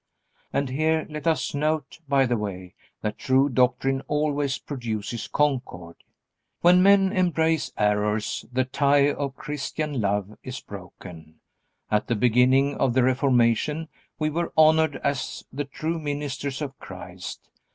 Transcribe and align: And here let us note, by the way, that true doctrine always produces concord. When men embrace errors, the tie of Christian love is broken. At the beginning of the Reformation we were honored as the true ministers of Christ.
And 0.51 0.69
here 0.69 1.05
let 1.11 1.27
us 1.27 1.53
note, 1.53 1.99
by 2.09 2.25
the 2.25 2.35
way, 2.35 2.73
that 3.03 3.19
true 3.19 3.49
doctrine 3.49 4.01
always 4.07 4.57
produces 4.57 5.27
concord. 5.27 5.95
When 6.61 6.81
men 6.81 7.11
embrace 7.13 7.71
errors, 7.77 8.43
the 8.51 8.65
tie 8.65 9.11
of 9.13 9.35
Christian 9.35 10.01
love 10.01 10.35
is 10.41 10.59
broken. 10.59 11.35
At 11.91 12.07
the 12.07 12.15
beginning 12.15 12.73
of 12.77 12.95
the 12.95 13.03
Reformation 13.03 13.89
we 14.17 14.31
were 14.31 14.51
honored 14.57 14.95
as 15.03 15.45
the 15.53 15.65
true 15.65 15.99
ministers 15.99 16.63
of 16.63 16.79
Christ. 16.79 17.47